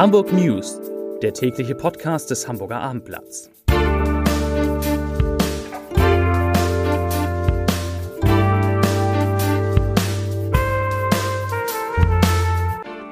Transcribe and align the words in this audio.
Hamburg 0.00 0.32
News, 0.32 0.80
der 1.20 1.34
tägliche 1.34 1.74
Podcast 1.74 2.30
des 2.30 2.48
Hamburger 2.48 2.80
Abendblatts. 2.80 3.50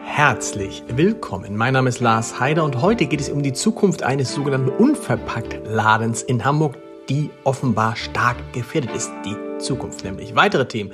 Herzlich 0.02 0.82
willkommen. 0.88 1.58
Mein 1.58 1.74
Name 1.74 1.90
ist 1.90 2.00
Lars 2.00 2.40
Heider 2.40 2.64
und 2.64 2.80
heute 2.80 3.04
geht 3.04 3.20
es 3.20 3.28
um 3.28 3.42
die 3.42 3.52
Zukunft 3.52 4.02
eines 4.02 4.32
sogenannten 4.32 4.70
Unverpackt-Ladens 4.70 6.22
in 6.22 6.42
Hamburg, 6.42 6.78
die 7.10 7.28
offenbar 7.44 7.96
stark 7.96 8.38
gefährdet 8.54 8.96
ist. 8.96 9.12
Die 9.26 9.36
Zukunft 9.58 10.04
nämlich. 10.04 10.34
Weitere 10.34 10.66
Themen. 10.66 10.92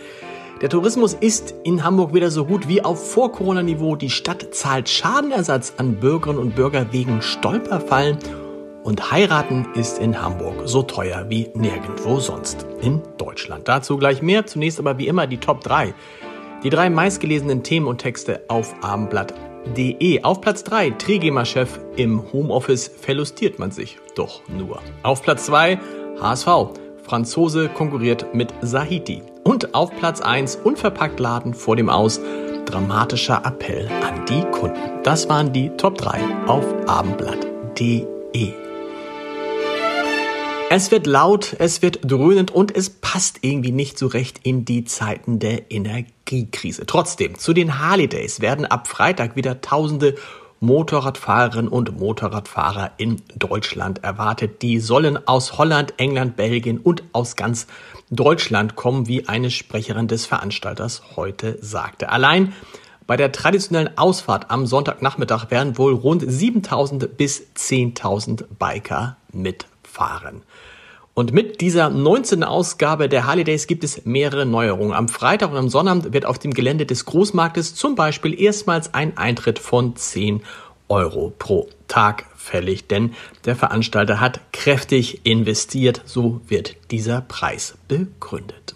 Der 0.61 0.69
Tourismus 0.69 1.15
ist 1.15 1.53
in 1.65 1.83
Hamburg 1.83 2.15
wieder 2.15 2.31
so 2.31 2.45
gut 2.45 2.69
wie 2.69 2.81
auf 2.83 3.11
Vor-Corona-Niveau. 3.13 3.97
Die 3.97 4.09
Stadt 4.09 4.55
zahlt 4.55 4.89
Schadenersatz 4.89 5.75
an 5.79 5.97
Bürgerinnen 5.97 6.39
und 6.39 6.55
Bürger 6.55 6.93
wegen 6.93 7.23
Stolperfallen. 7.23 8.19
Und 8.85 9.11
heiraten 9.11 9.67
ist 9.75 9.99
in 9.99 10.23
Hamburg 10.23 10.63
so 10.67 10.83
teuer 10.83 11.27
wie 11.29 11.51
nirgendwo 11.55 12.21
sonst 12.21 12.67
in 12.81 13.03
Deutschland. 13.19 13.67
Dazu 13.67 13.97
gleich 13.97 14.23
mehr. 14.23 14.47
Zunächst 14.47 14.79
aber 14.79 14.97
wie 14.97 15.09
immer 15.09 15.27
die 15.27 15.39
Top 15.39 15.63
3. 15.65 15.93
Die 16.63 16.71
drei 16.71 16.89
meistgelesenen 16.89 17.65
Themen 17.65 17.89
und 17.89 17.99
Texte 17.99 18.43
auf 18.47 18.75
abendblatt.de. 18.81 20.23
Auf 20.23 20.41
Platz 20.41 20.63
3 20.65 20.91
Trigema-Chef 20.91 21.81
im 21.97 22.33
Homeoffice 22.33 22.89
verlustiert 22.89 23.59
man 23.59 23.73
sich 23.73 23.99
doch 24.15 24.43
nur. 24.49 24.81
Auf 25.03 25.23
Platz 25.23 25.47
2 25.47 25.81
HSV. 26.21 26.49
Franzose 27.03 27.69
konkurriert 27.69 28.35
mit 28.35 28.55
Sahiti. 28.63 29.21
Und 29.45 29.75
auf 29.75 29.95
Platz 29.97 30.23
1 30.23 30.57
unverpackt 30.57 31.21
Laden 31.21 31.55
vor 31.55 31.77
dem 31.77 31.91
Aus. 31.91 32.21
Dramatischer 32.65 33.43
Appell 33.45 33.89
an 34.03 34.25
die 34.27 34.43
Kunden. 34.51 34.81
Das 35.03 35.29
waren 35.29 35.53
die 35.53 35.69
Top 35.77 35.99
3 35.99 36.47
auf 36.47 36.65
abendblatt.de. 36.87 38.55
Es 40.71 40.91
wird 40.91 41.07
laut, 41.07 41.55
es 41.59 41.83
wird 41.83 42.01
dröhnend 42.03 42.51
und 42.51 42.75
es 42.75 42.89
passt 42.89 43.41
irgendwie 43.43 43.71
nicht 43.71 43.99
so 43.99 44.07
recht 44.07 44.41
in 44.43 44.65
die 44.65 44.85
Zeiten 44.85 45.39
der 45.39 45.71
Energiekrise. 45.71 46.87
Trotzdem, 46.87 47.39
zu 47.39 47.53
den 47.53 47.79
Harley 47.79 48.09
Days 48.09 48.41
werden 48.41 48.65
ab 48.65 48.89
Freitag 48.89 49.37
wieder 49.37 49.61
Tausende 49.61 50.15
Motorradfahrerinnen 50.65 51.69
und 51.69 51.99
Motorradfahrer 51.99 52.93
in 52.97 53.23
Deutschland 53.37 54.03
erwartet. 54.03 54.63
Die 54.63 54.81
sollen 54.81 55.27
aus 55.27 55.59
Holland, 55.59 55.95
England, 55.99 56.37
Belgien 56.37 56.79
und 56.79 57.03
aus 57.13 57.37
ganz 57.37 57.67
Deutschland 58.11 58.77
kommen, 58.77 59.07
wie 59.07 59.29
eine 59.29 59.51
Sprecherin 59.51 60.09
des 60.09 60.27
Veranstalters 60.27 61.03
heute 61.17 61.59
sagte. 61.61 62.09
Allein 62.09 62.53
bei 63.07 63.17
der 63.17 63.33
traditionellen 63.33 63.99
Ausfahrt 63.99 64.51
am 64.51 64.67
Sonntagnachmittag 64.67 65.51
werden 65.51 65.77
wohl 65.77 65.93
rund 65.93 66.25
7000 66.27 67.17
bis 67.17 67.43
10.000 67.55 68.45
Biker 68.59 69.17
mitfahren. 69.33 70.43
Und 71.15 71.33
mit 71.33 71.61
dieser 71.61 71.91
19. 71.91 72.43
Ausgabe 72.43 73.09
der 73.09 73.25
Harley 73.25 73.45
Days 73.45 73.69
gibt 73.69 73.85
es 73.85 74.05
mehrere 74.05 74.45
Neuerungen. 74.45 74.93
Am 74.93 75.09
Freitag 75.09 75.53
und 75.53 75.57
am 75.57 75.69
Sonnabend 75.69 76.13
wird 76.13 76.27
auf 76.27 76.41
dem 76.41 76.53
Gelände 76.53 76.87
des 76.87 77.05
Großmarktes 77.05 77.77
zum 77.77 77.95
Beispiel 77.95 78.39
erstmals 78.39 78.95
ein 78.95 79.17
Eintritt 79.17 79.61
von 79.61 79.95
10 79.95 80.43
Euro 80.89 81.33
pro 81.39 81.69
Tag 81.87 82.27
fällig, 82.35 82.89
denn 82.89 83.15
der 83.45 83.55
Veranstalter 83.55 84.19
hat 84.21 84.41
kräftig 84.53 85.25
investiert, 85.25 86.03
so 86.05 86.41
wird 86.49 86.77
dieser 86.91 87.21
Preis 87.21 87.79
begründet. 87.87 88.75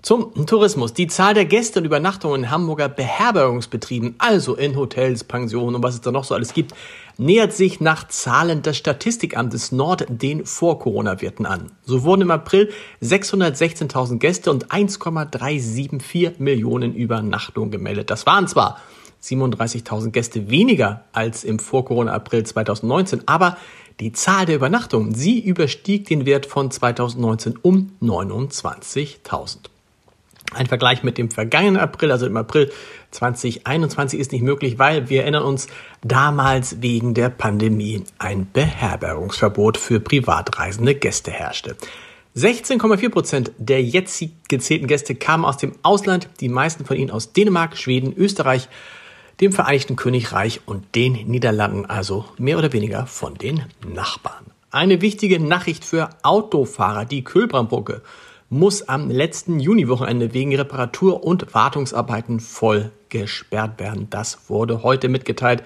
Zum 0.00 0.46
Tourismus. 0.46 0.92
Die 0.92 1.08
Zahl 1.08 1.34
der 1.34 1.44
Gäste 1.44 1.80
und 1.80 1.84
Übernachtungen 1.84 2.44
in 2.44 2.50
Hamburger 2.52 2.88
Beherbergungsbetrieben, 2.88 4.14
also 4.18 4.54
in 4.54 4.76
Hotels, 4.76 5.24
Pensionen 5.24 5.74
und 5.74 5.82
was 5.82 5.94
es 5.94 6.00
da 6.00 6.12
noch 6.12 6.22
so 6.22 6.36
alles 6.36 6.54
gibt, 6.54 6.72
nähert 7.16 7.52
sich 7.52 7.80
nach 7.80 8.06
Zahlen 8.06 8.62
des 8.62 8.76
Statistikamtes 8.76 9.72
Nord 9.72 10.06
den 10.08 10.46
Vor-Corona-Werten 10.46 11.46
an. 11.46 11.72
So 11.84 12.04
wurden 12.04 12.22
im 12.22 12.30
April 12.30 12.70
616.000 13.02 14.18
Gäste 14.18 14.52
und 14.52 14.70
1,374 14.70 16.38
Millionen 16.38 16.94
Übernachtungen 16.94 17.72
gemeldet. 17.72 18.08
Das 18.10 18.24
waren 18.24 18.46
zwar 18.46 18.80
37.000 19.24 20.10
Gäste 20.10 20.48
weniger 20.48 21.04
als 21.12 21.42
im 21.42 21.58
Vor-Corona-April 21.58 22.44
2019, 22.44 23.22
aber 23.26 23.56
die 23.98 24.12
Zahl 24.12 24.46
der 24.46 24.54
Übernachtungen, 24.54 25.12
sie 25.12 25.40
überstieg 25.40 26.06
den 26.06 26.24
Wert 26.24 26.46
von 26.46 26.70
2019 26.70 27.58
um 27.60 27.90
29.000. 28.00 29.56
Ein 30.54 30.66
Vergleich 30.66 31.02
mit 31.02 31.18
dem 31.18 31.30
vergangenen 31.30 31.76
April, 31.76 32.10
also 32.10 32.26
im 32.26 32.36
April 32.36 32.70
2021, 33.10 34.18
ist 34.18 34.32
nicht 34.32 34.42
möglich, 34.42 34.78
weil 34.78 35.08
wir 35.10 35.22
erinnern 35.22 35.42
uns, 35.42 35.66
damals 36.02 36.80
wegen 36.80 37.12
der 37.12 37.28
Pandemie 37.28 38.04
ein 38.18 38.50
Beherbergungsverbot 38.50 39.76
für 39.76 40.00
privatreisende 40.00 40.94
Gäste 40.94 41.30
herrschte. 41.30 41.76
16,4 42.34 43.08
Prozent 43.10 43.52
der 43.58 43.82
jetzt 43.82 44.24
gezählten 44.48 44.86
Gäste 44.86 45.14
kamen 45.14 45.44
aus 45.44 45.56
dem 45.56 45.72
Ausland, 45.82 46.28
die 46.40 46.48
meisten 46.48 46.84
von 46.84 46.96
ihnen 46.96 47.10
aus 47.10 47.32
Dänemark, 47.32 47.76
Schweden, 47.76 48.14
Österreich, 48.16 48.68
dem 49.40 49.52
Vereinigten 49.52 49.96
Königreich 49.96 50.60
und 50.64 50.94
den 50.94 51.12
Niederlanden, 51.12 51.86
also 51.86 52.24
mehr 52.38 52.58
oder 52.58 52.72
weniger 52.72 53.06
von 53.06 53.34
den 53.34 53.64
Nachbarn. 53.86 54.46
Eine 54.70 55.00
wichtige 55.00 55.40
Nachricht 55.40 55.84
für 55.84 56.10
Autofahrer, 56.22 57.04
die 57.04 57.24
Kölbrandbrücke 57.24 58.02
muss 58.50 58.88
am 58.88 59.10
letzten 59.10 59.60
Juniwochenende 59.60 60.32
wegen 60.32 60.54
Reparatur- 60.54 61.22
und 61.22 61.54
Wartungsarbeiten 61.54 62.40
voll 62.40 62.92
gesperrt 63.08 63.78
werden. 63.78 64.08
Das 64.10 64.48
wurde 64.48 64.82
heute 64.82 65.08
mitgeteilt. 65.08 65.62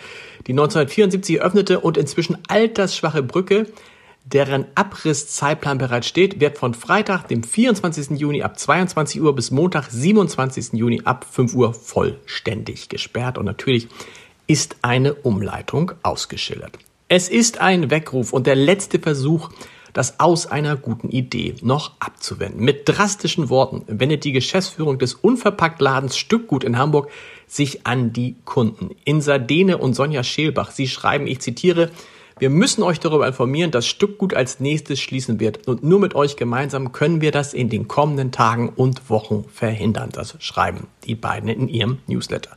Die 0.47 0.53
1974 0.53 1.39
eröffnete 1.39 1.81
und 1.81 1.97
inzwischen 1.97 2.39
altersschwache 2.49 3.23
Brücke, 3.23 3.67
deren 4.25 4.67
Abrisszeitplan 4.75 5.79
bereits 5.79 6.07
steht, 6.07 6.41
wird 6.41 6.59
von 6.59 6.75
Freitag, 6.75 7.29
dem 7.29 7.43
24. 7.43 8.19
Juni 8.19 8.43
ab 8.43 8.59
22 8.59 9.21
Uhr 9.21 9.35
bis 9.35 9.51
Montag, 9.51 9.89
27. 9.91 10.73
Juni 10.73 11.03
ab 11.05 11.27
5 11.31 11.55
Uhr 11.55 11.75
vollständig 11.75 12.89
gesperrt. 12.89 13.39
Und 13.39 13.45
natürlich 13.45 13.89
ist 14.47 14.77
eine 14.83 15.15
Umleitung 15.15 15.93
ausgeschildert. 16.03 16.79
Es 17.09 17.29
ist 17.29 17.61
ein 17.61 17.91
Weckruf 17.91 18.33
und 18.33 18.47
der 18.47 18.57
letzte 18.57 18.99
Versuch, 18.99 19.51
das 19.93 20.21
aus 20.21 20.47
einer 20.47 20.77
guten 20.77 21.09
Idee 21.11 21.55
noch 21.63 21.93
abzuwenden. 22.01 22.65
Mit 22.65 22.89
drastischen 22.89 23.51
Worten 23.51 23.85
wendet 23.87 24.25
die 24.25 24.33
Geschäftsführung 24.33 24.99
des 24.99 25.15
Unverpacktladens 25.15 26.17
Stückgut 26.17 26.65
in 26.65 26.79
Hamburg 26.79 27.11
sich 27.47 27.87
an 27.87 28.13
die 28.13 28.37
Kunden. 28.45 28.91
Insa 29.05 29.39
Dehne 29.39 29.79
und 29.79 29.95
Sonja 29.95 30.23
Scheelbach, 30.23 30.71
sie 30.71 30.89
schreiben, 30.89 31.27
ich 31.27 31.41
zitiere, 31.41 31.91
wir 32.39 32.51
müssen 32.51 32.83
euch 32.83 32.99
darüber 32.99 33.29
informieren, 33.29 33.71
dass 33.71 33.87
Stückgut 33.87 34.35
als 34.35 34.59
nächstes 34.59 35.01
schließen 35.01 35.39
wird. 35.39 35.69
Und 35.69 35.85
nur 35.85 36.01
mit 36.01 36.15
euch 36.15 36.37
gemeinsam 36.37 36.91
können 36.91 37.21
wir 37.21 37.31
das 37.31 37.55
in 37.55 37.69
den 37.69 37.87
kommenden 37.87 38.33
Tagen 38.33 38.71
und 38.71 39.11
Wochen 39.11 39.45
verhindern. 39.53 40.11
Das 40.13 40.37
schreiben 40.41 40.89
die 41.05 41.15
beiden 41.15 41.49
in 41.49 41.69
ihrem 41.69 41.99
Newsletter. 42.07 42.57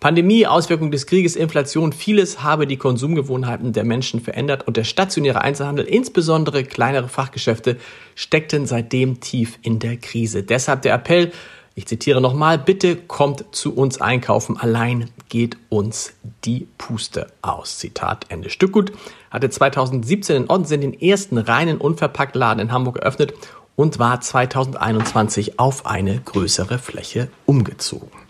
Pandemie, 0.00 0.46
Auswirkungen 0.46 0.92
des 0.92 1.06
Krieges, 1.06 1.34
Inflation, 1.34 1.92
vieles 1.92 2.40
habe 2.44 2.68
die 2.68 2.76
Konsumgewohnheiten 2.76 3.72
der 3.72 3.82
Menschen 3.82 4.20
verändert 4.20 4.68
und 4.68 4.76
der 4.76 4.84
stationäre 4.84 5.40
Einzelhandel, 5.40 5.86
insbesondere 5.86 6.62
kleinere 6.62 7.08
Fachgeschäfte, 7.08 7.78
steckten 8.14 8.66
seitdem 8.66 9.18
tief 9.18 9.58
in 9.62 9.80
der 9.80 9.96
Krise. 9.96 10.44
Deshalb 10.44 10.82
der 10.82 10.94
Appell, 10.94 11.32
ich 11.74 11.86
zitiere 11.86 12.20
nochmal, 12.20 12.58
bitte 12.58 12.94
kommt 12.94 13.44
zu 13.50 13.74
uns 13.74 14.00
einkaufen, 14.00 14.56
allein 14.56 15.10
geht 15.28 15.56
uns 15.68 16.12
die 16.44 16.68
Puste 16.78 17.26
aus. 17.42 17.78
Zitat 17.78 18.26
Ende. 18.28 18.50
Stückgut 18.50 18.92
hatte 19.32 19.50
2017 19.50 20.36
in 20.36 20.48
Ottensen 20.48 20.80
den 20.80 21.00
ersten 21.00 21.38
reinen 21.38 21.78
Unverpacktladen 21.78 22.62
in 22.62 22.70
Hamburg 22.70 22.98
eröffnet 22.98 23.34
und 23.74 23.98
war 23.98 24.20
2021 24.20 25.58
auf 25.58 25.86
eine 25.86 26.20
größere 26.20 26.78
Fläche 26.78 27.30
umgezogen. 27.46 28.27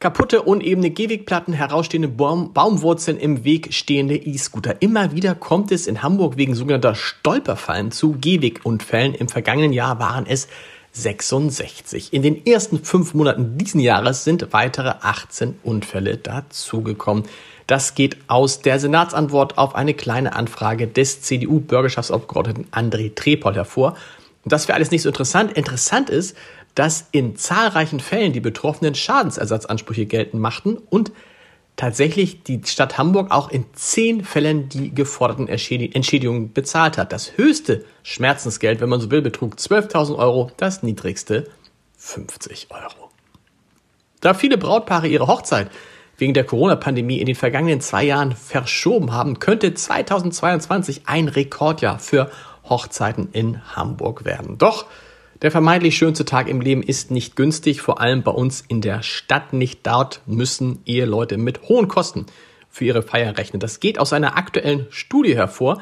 Kaputte, 0.00 0.42
unebene 0.42 0.90
Gehwegplatten, 0.90 1.52
herausstehende 1.52 2.06
Baum 2.06 2.52
Baumwurzeln 2.52 3.18
im 3.18 3.42
Weg 3.42 3.74
stehende 3.74 4.14
E-Scooter. 4.14 4.80
Immer 4.80 5.12
wieder 5.12 5.34
kommt 5.34 5.72
es 5.72 5.88
in 5.88 6.04
Hamburg 6.04 6.36
wegen 6.36 6.54
sogenannter 6.54 6.94
Stolperfallen 6.94 7.90
zu 7.90 8.12
Gehwegunfällen. 8.12 9.14
Im 9.14 9.28
vergangenen 9.28 9.72
Jahr 9.72 9.98
waren 9.98 10.24
es 10.24 10.46
66. 10.92 12.12
In 12.12 12.22
den 12.22 12.46
ersten 12.46 12.84
fünf 12.84 13.12
Monaten 13.12 13.58
diesen 13.58 13.80
Jahres 13.80 14.22
sind 14.22 14.52
weitere 14.52 14.94
18 15.00 15.58
Unfälle 15.64 16.16
dazugekommen. 16.16 17.24
Das 17.66 17.96
geht 17.96 18.18
aus 18.28 18.62
der 18.62 18.78
Senatsantwort 18.78 19.58
auf 19.58 19.74
eine 19.74 19.94
kleine 19.94 20.36
Anfrage 20.36 20.86
des 20.86 21.22
CDU-Bürgerschaftsabgeordneten 21.22 22.68
André 22.70 23.16
Trepol 23.16 23.56
hervor. 23.56 23.96
Und 24.44 24.52
das 24.52 24.68
wäre 24.68 24.76
alles 24.76 24.92
nicht 24.92 25.02
so 25.02 25.08
interessant. 25.08 25.52
Interessant 25.54 26.08
ist, 26.08 26.36
dass 26.78 27.08
in 27.10 27.34
zahlreichen 27.34 27.98
Fällen 27.98 28.32
die 28.32 28.38
Betroffenen 28.38 28.94
Schadensersatzansprüche 28.94 30.06
geltend 30.06 30.40
machten 30.40 30.76
und 30.76 31.10
tatsächlich 31.74 32.44
die 32.44 32.60
Stadt 32.64 32.98
Hamburg 32.98 33.32
auch 33.32 33.50
in 33.50 33.64
zehn 33.72 34.22
Fällen 34.22 34.68
die 34.68 34.94
geforderten 34.94 35.48
Entschädigungen 35.48 36.52
bezahlt 36.52 36.96
hat. 36.96 37.12
Das 37.12 37.36
höchste 37.36 37.84
Schmerzensgeld, 38.04 38.80
wenn 38.80 38.88
man 38.88 39.00
so 39.00 39.10
will, 39.10 39.22
betrug 39.22 39.54
12.000 39.54 40.18
Euro, 40.18 40.52
das 40.56 40.84
niedrigste 40.84 41.48
50 41.96 42.68
Euro. 42.70 43.10
Da 44.20 44.32
viele 44.32 44.56
Brautpaare 44.56 45.08
ihre 45.08 45.26
Hochzeit 45.26 45.72
wegen 46.16 46.32
der 46.32 46.44
Corona-Pandemie 46.44 47.18
in 47.18 47.26
den 47.26 47.34
vergangenen 47.34 47.80
zwei 47.80 48.04
Jahren 48.04 48.36
verschoben 48.36 49.10
haben, 49.10 49.40
könnte 49.40 49.74
2022 49.74 51.02
ein 51.06 51.26
Rekordjahr 51.26 51.98
für 51.98 52.30
Hochzeiten 52.68 53.30
in 53.32 53.74
Hamburg 53.74 54.24
werden. 54.24 54.58
Doch 54.58 54.86
der 55.42 55.52
vermeintlich 55.52 55.96
schönste 55.96 56.24
Tag 56.24 56.48
im 56.48 56.60
Leben 56.60 56.82
ist 56.82 57.12
nicht 57.12 57.36
günstig, 57.36 57.80
vor 57.80 58.00
allem 58.00 58.22
bei 58.22 58.32
uns 58.32 58.64
in 58.66 58.80
der 58.80 59.02
Stadt 59.02 59.52
nicht. 59.52 59.86
Dort 59.86 60.20
müssen 60.26 60.80
Eheleute 60.84 61.38
mit 61.38 61.68
hohen 61.68 61.86
Kosten 61.86 62.26
für 62.70 62.84
ihre 62.84 63.02
Feier 63.02 63.38
rechnen. 63.38 63.60
Das 63.60 63.78
geht 63.80 64.00
aus 64.00 64.12
einer 64.12 64.36
aktuellen 64.36 64.86
Studie 64.90 65.36
hervor. 65.36 65.80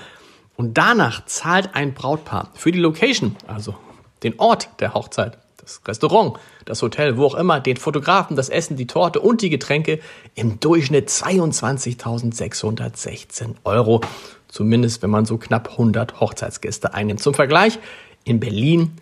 Und 0.56 0.76
danach 0.78 1.26
zahlt 1.26 1.74
ein 1.74 1.92
Brautpaar 1.94 2.50
für 2.54 2.72
die 2.72 2.80
Location, 2.80 3.36
also 3.46 3.74
den 4.22 4.38
Ort 4.38 4.70
der 4.80 4.94
Hochzeit, 4.94 5.36
das 5.58 5.82
Restaurant, 5.86 6.38
das 6.64 6.80
Hotel, 6.82 7.18
wo 7.18 7.26
auch 7.26 7.34
immer, 7.34 7.60
den 7.60 7.76
Fotografen, 7.76 8.36
das 8.36 8.48
Essen, 8.48 8.76
die 8.76 8.86
Torte 8.86 9.20
und 9.20 9.42
die 9.42 9.50
Getränke 9.50 10.00
im 10.34 10.58
Durchschnitt 10.60 11.10
22.616 11.10 13.56
Euro. 13.64 14.00
Zumindest 14.48 15.02
wenn 15.02 15.10
man 15.10 15.26
so 15.26 15.36
knapp 15.36 15.72
100 15.72 16.20
Hochzeitsgäste 16.20 16.94
einnimmt. 16.94 17.20
Zum 17.20 17.34
Vergleich, 17.34 17.78
in 18.24 18.40
Berlin 18.40 18.92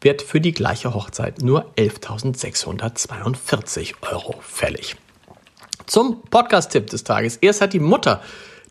wird 0.00 0.22
für 0.22 0.40
die 0.40 0.52
gleiche 0.52 0.94
Hochzeit 0.94 1.42
nur 1.42 1.66
11.642 1.76 3.94
Euro 4.10 4.36
fällig. 4.40 4.96
Zum 5.86 6.22
Podcast-Tipp 6.22 6.86
des 6.86 7.04
Tages. 7.04 7.36
Erst 7.36 7.60
hat 7.60 7.72
die 7.72 7.80
Mutter 7.80 8.22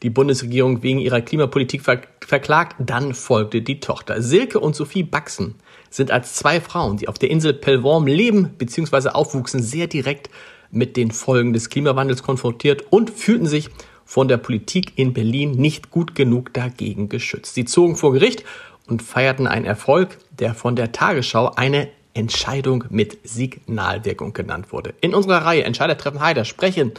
die 0.02 0.10
Bundesregierung 0.10 0.82
wegen 0.82 1.00
ihrer 1.00 1.22
Klimapolitik 1.22 1.82
verklagt, 1.82 2.78
dann 2.80 3.14
folgte 3.14 3.62
die 3.62 3.82
Tochter. 3.82 4.22
Silke 4.22 4.60
und 4.60 4.76
Sophie 4.76 5.04
Baxen 5.04 5.56
sind 5.90 6.12
als 6.12 6.36
zwei 6.36 6.62
Frauen, 6.62 6.98
die 6.98 7.10
auf 7.10 7.20
der 7.20 7.30
Insel 7.30 7.54
Pellworm 7.54 8.08
leben 8.08 8.52
bzw. 8.58 9.10
aufwuchsen, 9.10 9.62
sehr 9.62 9.88
direkt 9.88 10.30
mit 10.72 10.96
den 10.96 11.12
Folgen 11.12 11.52
des 11.52 11.70
Klimawandels 11.70 12.24
konfrontiert 12.24 12.86
und 12.92 13.10
fühlten 13.10 13.48
sich 13.48 13.70
von 14.06 14.28
der 14.28 14.38
Politik 14.38 14.94
in 14.96 15.14
Berlin 15.14 15.52
nicht 15.52 15.92
gut 15.92 16.16
genug 16.16 16.54
dagegen 16.54 17.10
geschützt. 17.10 17.56
Sie 17.56 17.66
zogen 17.66 17.96
vor 17.96 18.14
Gericht 18.14 18.44
und 18.90 19.02
feierten 19.02 19.48
einen 19.48 19.66
Erfolg, 19.66 20.18
der 20.32 20.54
von 20.54 20.76
der 20.76 20.92
Tagesschau 20.92 21.54
eine 21.56 21.90
Entscheidung 22.14 22.86
mit 22.90 23.28
Signalwirkung 23.28 24.34
genannt 24.34 24.72
wurde. 24.72 24.94
In 25.02 25.14
unserer 25.14 25.46
Reihe 25.46 25.64
Entscheider 25.64 25.98
treffen 25.98 26.22
Heider 26.22 26.46
sprechen 26.46 26.94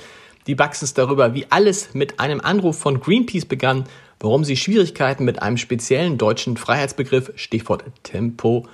die 0.47 0.55
Baxens 0.55 0.95
darüber, 0.95 1.35
wie 1.35 1.47
alles 1.51 1.95
mit 1.95 2.21
einem 2.21 2.41
Anruf 2.41 2.79
von 2.79 3.01
Greenpeace 3.01 3.45
begann, 3.45 3.85
warum 4.19 4.45
sie 4.45 4.57
Schwierigkeiten 4.57 5.25
mit 5.25 5.43
einem 5.43 5.57
speziellen 5.57 6.19
deutschen 6.19 6.57
Freiheitsbegriff, 6.57 7.33
Stichwort 7.37 7.85
Tempo, 8.03 8.67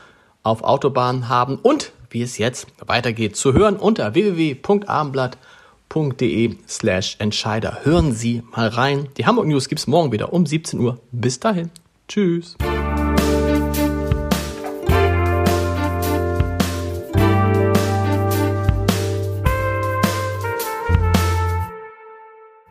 auf 0.43 0.63
Autobahnen 0.63 1.29
haben 1.29 1.57
und 1.57 1.93
wie 2.11 2.23
es 2.23 2.39
jetzt 2.39 2.69
weitergeht. 2.87 3.37
Zu 3.37 3.53
hören 3.53 3.77
unter 3.77 4.15
www.abendblatt.de 4.15 6.57
slash 6.69 7.17
Entscheider. 7.19 7.81
Hören 7.83 8.13
Sie 8.13 8.45
mal 8.55 8.69
rein. 8.69 9.09
Die 9.17 9.27
Hamburg 9.27 9.49
News 9.49 9.69
gibt's 9.69 9.89
morgen 9.89 10.13
wieder 10.13 10.33
um 10.33 10.47
17 10.47 10.79
Uhr. 10.79 11.01
Bis 11.11 11.41
dahin. 11.41 11.73
Tschüss. 12.09 12.57